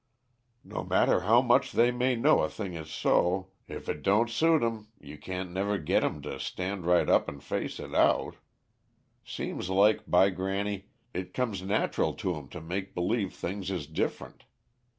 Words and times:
"No 0.63 0.83
matter 0.83 1.19
how 1.19 1.43
much 1.43 1.73
they 1.73 1.91
may 1.91 2.15
know 2.15 2.41
a 2.41 2.49
thing 2.49 2.73
is 2.73 2.89
so, 2.89 3.51
if 3.67 3.87
it 3.87 4.01
don't 4.01 4.31
suit 4.31 4.63
'em 4.63 4.87
you 4.99 5.15
can't 5.19 5.51
never 5.51 5.77
git 5.77 6.03
'em 6.03 6.23
to 6.23 6.39
stand 6.39 6.87
right 6.87 7.07
up 7.07 7.29
and 7.29 7.43
face 7.43 7.79
it 7.79 7.93
out 7.93 8.37
seems 9.23 9.69
like, 9.69 10.09
by 10.09 10.31
granny, 10.31 10.87
it 11.13 11.35
comes 11.35 11.61
natural 11.61 12.15
to 12.15 12.35
'em 12.35 12.47
to 12.47 12.59
make 12.59 12.95
believe 12.95 13.31
things 13.35 13.69
is 13.69 13.85
different. 13.85 14.45